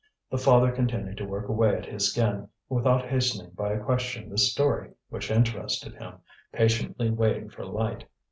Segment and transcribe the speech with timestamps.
[0.31, 4.51] The father continued to work away at his skin, without hastening by a question this
[4.51, 8.07] story which interested him, patiently waiting for light.